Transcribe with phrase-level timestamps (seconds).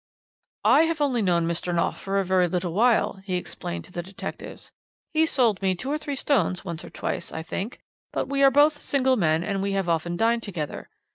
[0.65, 1.75] "'I have only known Mr.
[1.75, 4.71] Knopf a very little while,' he explained to the detectives.
[5.13, 7.77] 'He sold me two or three stones once or twice, I think;
[8.11, 10.89] but we are both single men, and we have often dined together.